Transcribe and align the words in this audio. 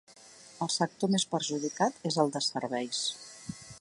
El 0.65 0.71
sector 0.75 1.11
més 1.15 1.25
perjudicat 1.33 1.99
és 2.13 2.17
el 2.25 2.33
de 2.39 2.43
serveis. 2.47 3.03